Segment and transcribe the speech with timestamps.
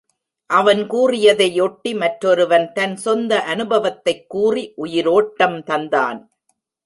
[0.49, 6.19] அவன் கூறியதை ஒட்டி மற்றொருவன் தன் சொந்த அனுபவத்தைக் கூறி உயிரோட்டம் தந்தான்.